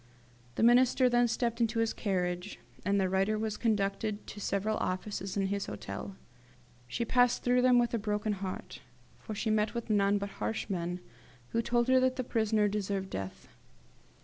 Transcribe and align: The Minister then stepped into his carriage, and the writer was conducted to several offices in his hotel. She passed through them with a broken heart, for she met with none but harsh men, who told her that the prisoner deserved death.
The 0.55 0.63
Minister 0.63 1.09
then 1.09 1.27
stepped 1.27 1.61
into 1.61 1.77
his 1.77 1.93
carriage, 1.93 2.57
and 2.83 2.99
the 2.99 3.07
writer 3.07 3.37
was 3.37 3.55
conducted 3.55 4.25
to 4.25 4.39
several 4.41 4.77
offices 4.77 5.37
in 5.37 5.45
his 5.45 5.67
hotel. 5.67 6.15
She 6.87 7.05
passed 7.05 7.43
through 7.43 7.61
them 7.61 7.77
with 7.77 7.93
a 7.93 7.99
broken 7.99 8.33
heart, 8.33 8.81
for 9.19 9.35
she 9.35 9.51
met 9.51 9.75
with 9.75 9.91
none 9.91 10.17
but 10.17 10.29
harsh 10.41 10.67
men, 10.71 11.01
who 11.49 11.61
told 11.61 11.87
her 11.87 11.99
that 11.99 12.15
the 12.15 12.23
prisoner 12.23 12.67
deserved 12.67 13.11
death. 13.11 13.47